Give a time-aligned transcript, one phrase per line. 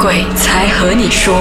[0.00, 1.34] 鬼才和你说。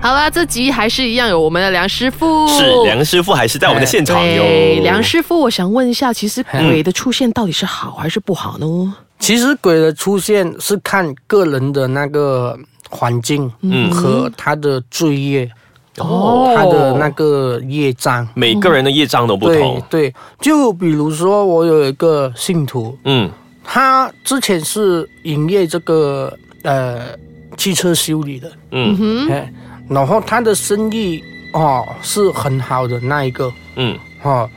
[0.00, 4.82] 好了，这集还是一样有我们的梁师傅，是梁师傅还是在我们的现场对哟？
[4.82, 8.94] 梁师傅，我想问一下，其实鬼的出现到底是好还是不好呢？
[9.18, 12.56] 其实鬼的出现是看个人的那个
[12.88, 15.50] 环境，嗯，和他的罪业，
[15.98, 18.28] 哦，他的那个业障。
[18.34, 20.10] 每个人的业障都不同对。
[20.10, 23.28] 对，就比如说我有一个信徒，嗯
[23.66, 26.30] 他之前是营业这个
[26.64, 27.16] 呃
[27.56, 28.96] 汽车修理的，嗯。
[28.98, 29.48] 哼，
[29.88, 31.22] 然后他的生意
[31.52, 33.52] 哦是很好的那一个。
[33.76, 33.96] 嗯。
[34.22, 34.48] 哦，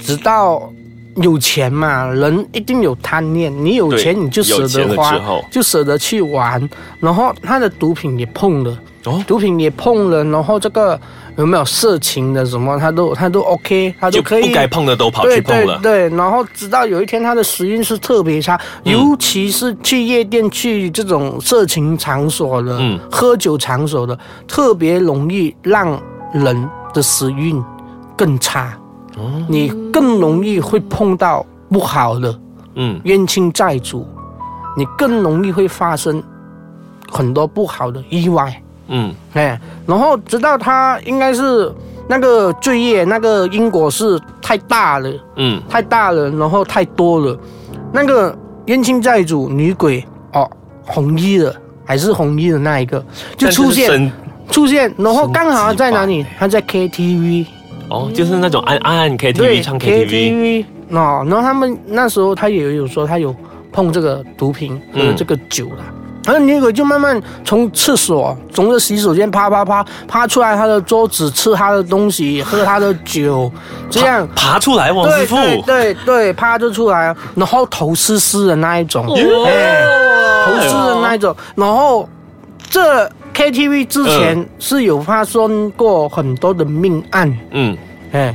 [0.00, 0.70] 直到
[1.16, 5.16] 有钱嘛，人一定有贪念，你有钱你就舍得花，
[5.50, 6.68] 就舍得去玩，
[7.00, 10.98] 然后他的毒品也碰了，哦毒品也碰了，然后这个
[11.36, 15.78] 有没有色情的什么，他都他都 OK，他都就可以不该碰的都跑对去碰了。
[15.82, 24.18] 对对，然后直到有一天他的时运是特别差，嗯尤其是去夜店、去这种色情场所的、嗯喝酒场所的，
[24.48, 26.00] 特别容易让
[26.32, 27.62] 人的时运
[28.16, 28.76] 更差。
[29.16, 32.36] 哦你更容易会碰到不好的
[32.74, 34.06] 嗯冤亲债主，
[34.76, 36.22] 你更容易会发生
[37.10, 38.60] 很多不好的意外。
[38.88, 41.72] 嗯哎，然后直到他应该是
[42.06, 45.10] 那个罪业、那个因果是太大了。
[45.36, 47.38] 嗯太大了，然后太多了。
[47.92, 50.50] 那个冤亲债主女鬼哦，
[50.82, 53.02] 红衣的还是红衣的那一个
[53.36, 54.12] 就出现
[54.50, 56.26] 出现，然后刚好在哪里？
[56.38, 57.46] 他在 KTV，
[57.94, 63.34] 哦，就是那种暗暗 KTV 唱 KTV，KTV 哦，然后他们那时候他也有说他有
[63.72, 65.14] 碰这个毒品和嗯。
[65.16, 65.84] 这个酒了。
[66.24, 73.52] 然后女鬼就慢慢从厕所，从这洗手间啪啪啪爬出来，他的桌子吃他的东西，喝他的酒，
[73.90, 74.26] 这样。
[74.34, 79.22] 爬出来，王师傅，对对对，啪就出来了，然后头湿湿的那一种，头湿
[80.72, 82.08] 的那一种，然后
[82.70, 87.76] 这 KTV 之前是有发生过很多的命案，嗯。
[88.12, 88.34] 哎，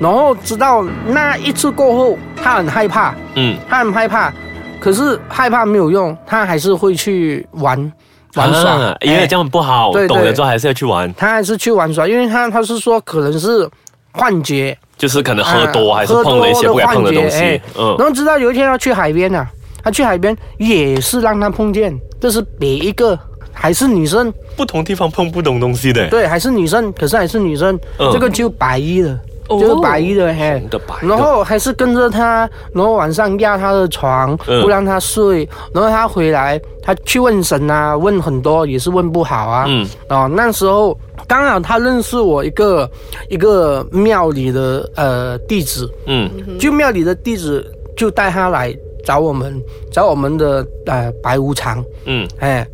[0.00, 4.32] 然后直到那一次过后，他很害怕，嗯，他很害怕，
[4.80, 7.92] 可是害怕没有用，他还是会去玩
[8.34, 10.08] 玩耍，啊因为哎这样不好，对对。
[10.08, 13.68] 懂了之后还是要去玩，他还是去玩耍，因为他他是说可能是
[14.12, 14.76] 幻觉。
[14.98, 17.96] 就是可能喝多啊还是碰了一些不该碰的东西喝多的幻觉，嗯。
[17.98, 19.48] 然后直到有一天要去海边啊，
[19.82, 23.16] 他去海边也是让他碰见，这是别一个
[23.60, 28.10] 还是女生，不同地方碰不同东西的，对，还是女生，可是还是女生，嗯。
[28.10, 29.10] 这个就白衣的，
[29.48, 29.60] 哦。
[29.60, 30.66] 就是白衣的嘿。
[30.70, 34.62] 的白的，然后还是跟着他，然后晚上压他的床，嗯。
[34.62, 35.46] 不让他睡。
[35.74, 39.66] 然后他回来，他去问神啊，问很多也是问不好啊。
[39.68, 39.86] 嗯。
[40.08, 40.98] 哦，那时候
[41.28, 42.90] 刚好他认识我一个
[43.28, 46.30] 一个庙里的呃弟子，嗯。
[46.58, 52.26] 就庙里的弟子就带他来找我们，找我们的呃白无常，嗯。
[52.38, 52.66] 哎，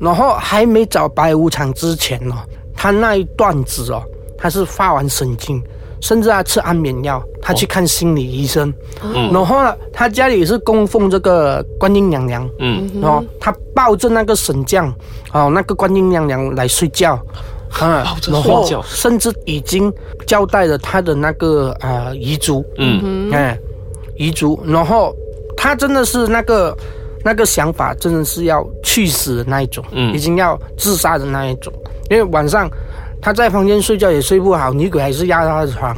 [0.00, 2.34] 然后还没找白无常之前哦，
[2.74, 4.02] 他那一段子哦，
[4.36, 5.62] 他是发完神经，
[6.00, 8.72] 甚至他吃安眠药，他去看心理医生，
[9.02, 12.90] 嗯然后呢，他家里是供奉这个观音娘娘，嗯。
[13.00, 14.92] 然后他抱着那个神将，
[15.32, 17.14] 哦，那个观音娘娘来睡觉。
[17.80, 19.92] 啊抱着然后甚至已经
[20.28, 23.32] 交代了他的那个啊、呃遗嘱，嗯。
[23.32, 23.58] 哎，
[24.16, 25.12] 遗嘱，然后
[25.56, 26.76] 他真的是那个
[27.24, 30.14] 那个想法，真的是要去死的那一种，嗯。
[30.14, 31.72] 已经要自杀的那一种。
[32.10, 32.70] 因为晚上
[33.22, 35.96] 他在房间睡觉也睡不好，女鬼还是压他的床，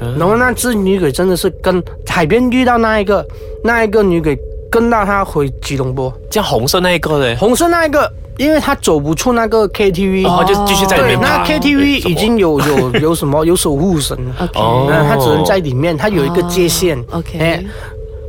[0.00, 0.16] 嗯。
[0.16, 3.26] 然后那只女鬼真的是跟海边遇到那一个
[3.64, 4.38] 那一个女鬼
[4.70, 8.08] 跟到他回吉隆坡，这样红色那一个嘞，红色那一个，
[8.38, 11.38] 因为他走不出那个 KTV，哦，就继续在里，面爬。
[11.38, 14.16] 那 KTV 已经有有有什么有守护神。
[14.26, 14.34] 了。
[14.38, 14.86] OK，哦。
[14.88, 16.96] 那他只能在里面，他有一个界限。
[17.10, 17.64] 哦 OK 哎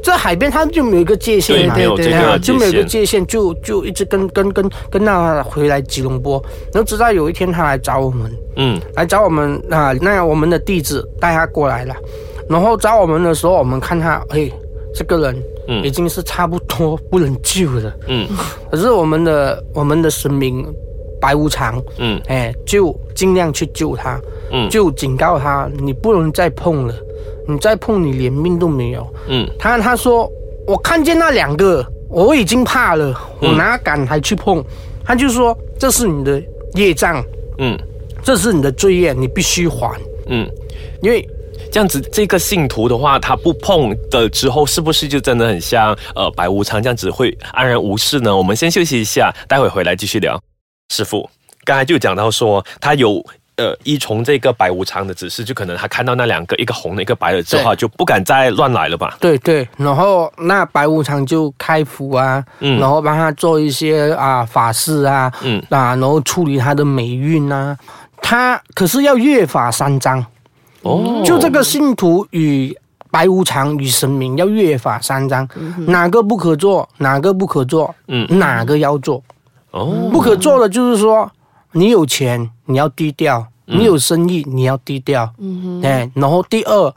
[0.01, 8.79] 这海边他就没有一个界限对嘛，没有这个啊就没有一个界界限，就就一直跟跟跟跟到他回来吉隆坡，然后直到有一天他来找我们，嗯。
[8.95, 11.95] 来找我们啊，那我们的弟子带他过来了，
[12.49, 14.49] 然后找我们的时候，我们看他，哎，
[14.93, 15.83] 这个人嗯。
[15.83, 18.27] 已经是差不多不能救了，嗯。
[18.71, 20.65] 可是我们的我们的神明
[21.19, 22.19] 白无常，嗯。
[22.27, 24.19] 哎，就尽量去救他，
[24.51, 24.69] 嗯。
[24.69, 26.93] 就警告他，你不能再碰了，
[27.51, 29.07] 你再碰你连命都没有。
[29.27, 30.31] 嗯他他说
[30.65, 34.63] 我看见那两个，我已经怕了，我哪敢还去碰？
[35.03, 36.41] 他就说这是你的
[36.75, 37.23] 业障，
[37.57, 37.77] 嗯
[38.23, 40.47] 这是你的罪业，你必须还，嗯，
[41.01, 41.27] 因为
[41.71, 48.35] 这样子这个信徒的话，他不碰的之后，是不是就真的很像呃白无常这样子会安然无事呢？
[48.35, 50.39] 我们先休息一下，待会回来继续聊。
[50.93, 51.29] 师傅
[51.65, 53.23] 刚才就讲到说他有。
[53.61, 59.15] 呃依从这个白无常的指示，就可能他看到那两个一个红的一个白的之后，就不敢再乱来了吧？
[59.19, 62.79] 对对，然后那白无常就开符啊，嗯。
[62.79, 65.61] 然后帮他做一些啊法事啊，嗯。
[65.69, 67.77] 啊，然后处理他的霉运啊。
[68.21, 70.25] 他可是要越法三章，
[70.81, 72.75] 哦，就这个信徒与
[73.09, 75.47] 白无常与神明要越法三章，
[75.87, 78.27] 哪个不可做，哪个不可做，嗯。
[78.39, 79.21] 哪个要做。
[79.71, 81.31] 哦，不可做的就是说，
[81.71, 86.93] 你有钱你要低调，嗯你有生意你要低调，嗯哎，然后第二，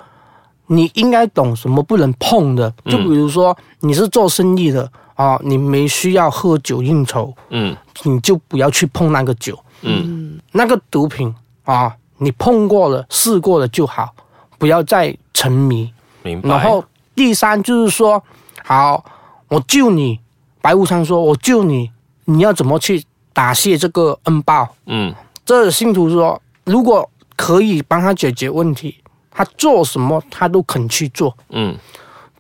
[0.67, 11.35] 你应该懂什么不能碰的，嗯就比如说你是做生意的啊，你没需要喝酒应酬，嗯你就不要去碰那个酒，嗯那个毒品
[11.65, 14.15] 啊，你碰过了试过了就好，
[14.59, 15.91] 不要再沉迷。
[16.23, 16.49] 明白。
[16.49, 16.85] 然后
[17.15, 18.23] 第三就是说，
[18.65, 19.05] 好，
[19.49, 20.19] 我救你。
[20.61, 21.91] 白无常说：“我救你，
[22.25, 23.05] 你要怎么去
[23.35, 28.97] 答谢这个恩报嗯？”这信徒说：“如果可以帮他解决问题，
[29.31, 31.37] 他做什么他都肯去做。
[31.51, 31.77] 嗯。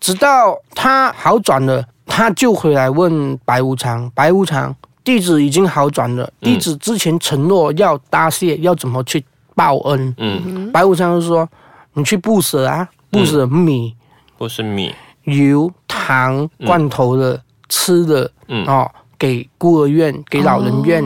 [0.00, 9.24] 直到他好转了，他就回来问白无常：白无常，弟子已经好转了，弟子之前承诺要答谢，要怎么去
[9.54, 11.48] 报恩？”嗯，白无常就说
[11.94, 13.96] ：“你去布施啊，布施米。
[14.36, 14.94] 不是米。
[15.22, 18.66] 油、糖、罐头的、吃的，嗯。
[18.66, 21.02] 哦，给孤儿院、给老人院，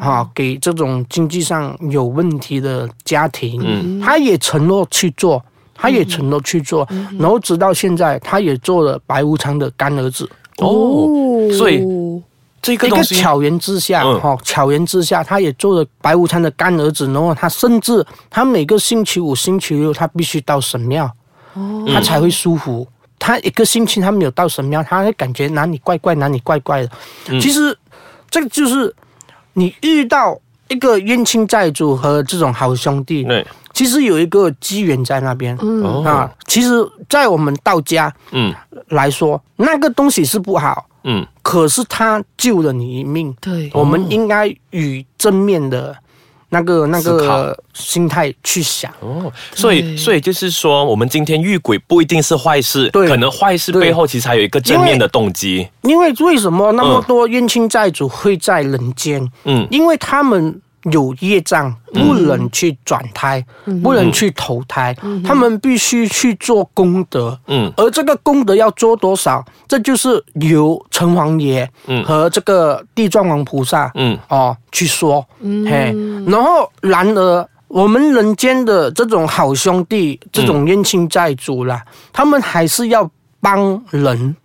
[0.00, 4.00] 啊、给这种经济上有问题的家庭，嗯。
[4.00, 5.42] 他也承诺去做，
[5.74, 6.86] 他也承诺去做，
[7.18, 10.28] 然后直到现在，他也做了白无常的干儿子。
[10.58, 11.08] 哦，
[11.52, 11.84] 所以
[12.62, 14.20] 这个一东西，个巧言之下，嗯。
[14.20, 21.10] 哈、巧言之下，他也做了白无常的干儿子，然后他甚至他每个星期五、星期六，他必须到神庙，
[21.92, 22.86] 他才会舒服。
[23.18, 26.90] 他一个星期他没有到神庙，他会感觉哪里怪怪，哪里怪怪的。
[27.40, 27.76] 其实
[28.30, 28.94] 这个就是
[29.58, 30.38] 你遇到
[30.68, 35.56] 一个冤亲债主和这种好兄弟，对，其实有一个机缘在那边。
[35.62, 36.68] 嗯，啊，其实，
[37.08, 38.54] 在我们道家嗯。
[38.88, 41.26] 来说，那个东西是不好，嗯。
[41.42, 43.34] 可是他救了你一命。
[43.40, 45.96] 对，我们应该与正面的
[46.56, 48.90] 那个那个心态去想。
[49.00, 55.68] 哦，所以所以就是说，我们今天遇鬼不一定是坏事，对可能坏事背后其实还有一个正面的动机。
[55.82, 59.30] 因为为什么那么多冤亲债主会在人间？
[59.44, 60.60] 嗯因为他们
[60.92, 63.44] 有业障，不能去转胎，
[63.82, 67.38] 不能去投胎，他们必须去做功德。
[67.48, 67.72] 嗯。
[67.76, 69.44] 而这个功德要做多少？
[69.66, 72.04] 这就是由城隍爷嗯。
[72.04, 74.16] 和这个地藏王菩萨嗯。
[74.28, 75.94] 哦去说，嘿，
[76.26, 81.82] 然后然而我们人间的这种好兄弟，这种冤亲债主啦，
[82.12, 83.10] 他们还是要
[83.40, 84.36] 帮人，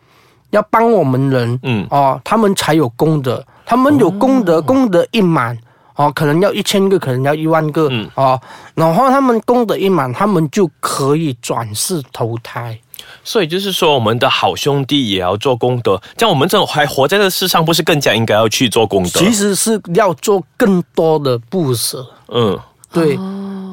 [0.49, 1.85] 要帮我们人，嗯。
[1.91, 5.55] 哦，他们才有功德，他们有功德，功德一满。
[6.01, 8.39] 哦，可能要一千个，可能要一万个、嗯哦，
[8.73, 12.79] 然后他们功德一满，他们就可以转世投胎。
[13.23, 19.19] 所以就是说，我们的好兄弟也要做功德，这样我们这种还活在这世上，不是更加应该要去做功德？
[19.19, 22.57] 其实是要做更多的布施，嗯
[22.91, 23.19] 对，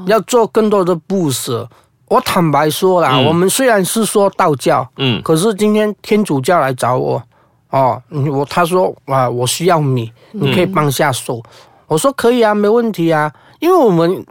[0.07, 1.67] 要做更多的布施。
[2.09, 7.23] 我坦白说啦，嗯我们虽然是说道教，嗯可是今天天主教来找我，
[7.71, 11.43] 哦，我他说啊，我需要你，你可以帮下手。
[11.88, 14.25] 我说可以啊，没问题啊，因为我们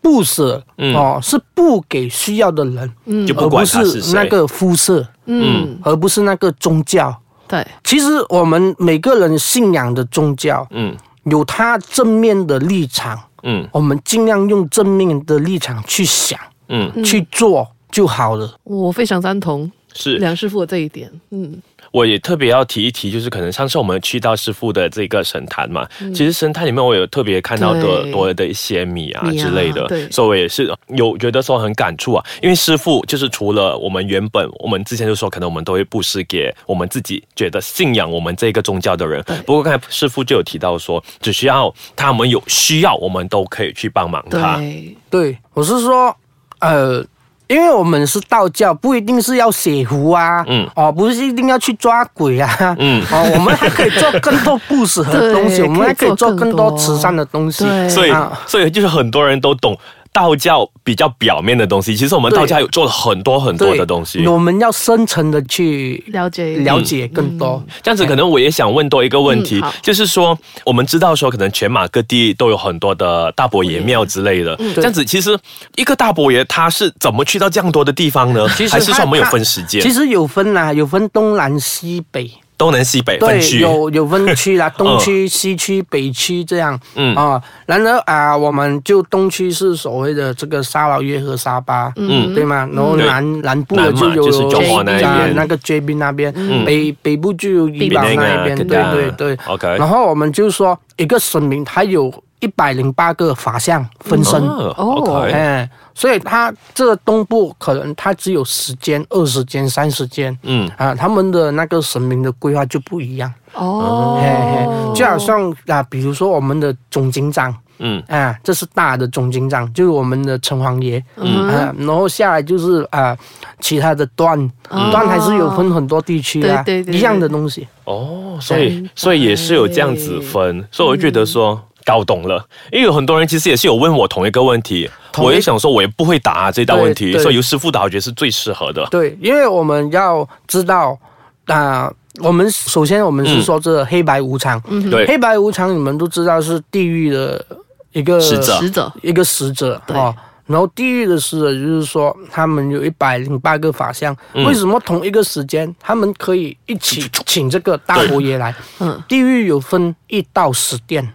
[0.00, 4.14] 布施、嗯哦是不给需要的人，就不管他而不是。
[4.14, 7.18] 那个肤色，嗯，而不是那个宗教。
[7.48, 16.38] 对，其实我们每个人信仰的宗教嗯有他正面的立场，嗯我们尽量用正面的立场去想、
[16.68, 18.58] 嗯，去做就好了。
[18.64, 20.18] 我非常赞同是。
[20.18, 21.10] 梁师傅的这一点。
[21.30, 21.60] 嗯，
[21.94, 30.10] 我也特别要提一提，就是可能上次我们去到师傅的这个神坛嘛，其实神坛里面我有特别看到的多的一些米啊之类的，对。
[30.10, 44.56] 所以我也是有觉得说很感触啊，因为师傅就是除了我们原本我们之前就说可能我们都会布施给我们自己觉得信仰我们这个宗教的人，不过刚才师傅就有提到说，只需要他们有需要，我们都可以去帮忙他。
[44.56, 46.16] 对，对，我是说，
[46.58, 47.06] 呃，
[47.46, 50.66] 因为我们是道教，不一定是要写符啊，嗯。
[50.74, 53.02] 哦，不是一定要去抓鬼啊，嗯。
[53.12, 56.70] 哦，我们还可以做更多不适合的东西， 我们还可以做更多。
[56.70, 57.64] 多慈善的东西。
[57.88, 59.76] 所以啊，所以就是很多人都懂
[60.14, 64.24] 道教比较表面的东西，其实我们道家有做了很多很多的东西。
[64.28, 67.60] 我们要深层的去了解了解更多。
[67.82, 74.54] 这样子，可能我也想问多一个问题，嗯就是说，我们知道说，可能全马各地都有很多的大伯爷庙之类的。
[74.60, 75.36] 嗯这样子，其实
[75.74, 78.48] 一个大伯爷他是怎么去到这样多的地方呢？
[78.56, 79.82] 其实还是说我们有分时间？
[79.82, 82.30] 其实有分啦、有分东南西北。
[82.56, 86.78] 东南西北分对，区，有有分区啦， 东区、西区、北区这样。
[86.94, 87.14] 嗯。
[87.16, 92.32] 啊，然而啊，我们就东区是所谓的这个沙劳越和沙巴，嗯。
[92.34, 92.68] 对吗？
[92.72, 96.32] 然后南南部的就有那那个 JB 那边，
[96.64, 99.38] 北北部就有怡保槟榔啊那一边，对对对对。
[99.46, 102.12] OK 然后我们就说一个省名，它有
[102.44, 104.38] 一百零八个法相分身。
[104.42, 110.70] 哦哎，所以它这个东部可能它只有十间、二十间、三十间，嗯。
[110.76, 113.32] 啊，他们的那个神明的规划就不一样。
[113.54, 114.20] 哦。
[114.20, 118.02] 嘿嘿，就好像啊，比如说我们的总警长嗯。
[118.08, 121.48] 啊，这是大的总警长，就是我们的城隍爷，嗯。
[121.48, 123.16] 啊，然后下来就是啊，
[123.60, 127.66] 其他的段，哦段还是有分很多地区啊，对对对一样的东西。
[127.84, 131.58] 哦，所以所以也是有这样子分，所以我就觉得说。
[131.84, 138.86] 搞懂了，因为有很多人其实也是有问我同一个问题，我也想说，我也不会答这道问题，所以由师傅答，我觉得是最适合的。
[138.90, 140.98] 对，因为我们要知道
[141.46, 141.92] 啊。
[142.20, 147.44] 我们首先我们是说这黑白无常，对，黑白无常你们都知道是地狱的
[147.90, 148.56] 一个使者。
[148.60, 148.92] 使者。
[149.02, 149.96] 一个使者对。
[149.96, 150.14] 哦。
[150.46, 154.44] 然后地狱的使者就是说，他们有一百零八个法相，嗯。
[154.44, 158.54] 为什么同一个时间他们可以一起请这个大佛爷来？
[158.78, 159.02] 嗯。
[159.08, 161.12] 地狱有分一到十殿，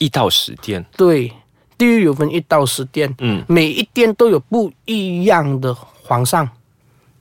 [0.00, 1.30] 一到十殿，对，
[1.76, 6.48] 地狱有分一到十殿，嗯，每一殿都有不一样的皇上，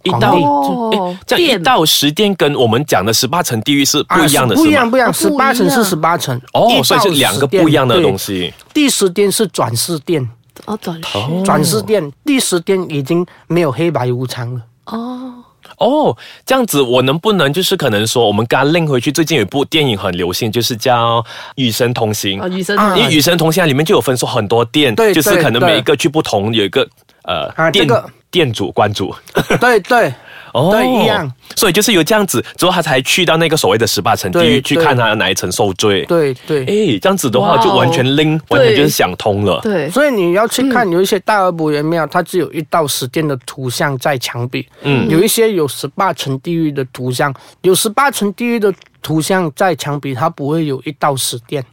[0.03, 0.97] 一到皇帝。
[0.97, 4.71] 哦，这样一到十殿跟我们讲的十八层地狱是不一样的，不一？
[4.71, 8.53] 样不一样，哦十八层是十八层，哦，所以是两个不一样的东西。
[8.73, 10.25] 第十殿是转世殿，
[10.65, 11.17] 哦，转世。
[11.17, 11.43] 哦。
[11.45, 14.61] 转世殿，第十殿已经没有黑白无常了。
[14.85, 15.43] 哦，
[15.79, 21.21] 哦，这样子我能不能就是可能说，我们刚拎回去，最近有一部电影很流行，就是叫
[21.55, 22.47] 《与神同行》哦，。
[22.47, 26.87] 女生啊因为《与神同行》里面就有分说很多店，对就是可能每一个去不同有一个
[27.23, 29.15] 呃店啊这个店主关主，
[29.59, 30.13] 对对
[30.53, 36.05] 哦对一样，所以就是有这样子之后，他才去到那个所谓的十八层地狱对对去看他哪一层受罪。
[36.05, 36.61] 对对。
[36.61, 39.59] 哎，这样子的话就完全拎，完全就是想通了。
[39.61, 51.63] 对，所以你要去看，有一些大而不圆庙，它只有一到十殿的图像在墙壁；嗯有一些有十八层地狱的图像，有十八层地狱的图像在墙壁，它不会有一到十殿。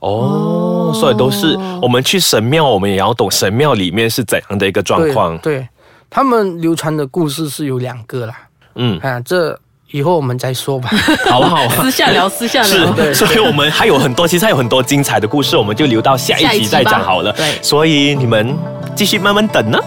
[0.00, 5.36] 哦，所以都是我们去神庙，我们也要懂神庙里面是怎样的一个状对况。
[5.38, 5.66] 对，
[6.14, 8.34] 他们流传的故事是有两个啦。
[8.76, 9.58] 嗯，啊，这
[9.90, 10.88] 以后我们再说吧。
[11.28, 11.68] 好不好？
[11.82, 12.94] 私下聊，私下聊。
[12.96, 17.32] 是，所以我们还有很多，其实还有很多精彩的故事，我们就留到下一集再讲好了。
[17.32, 18.56] 对所以你们
[18.94, 19.78] 继续慢慢等呢。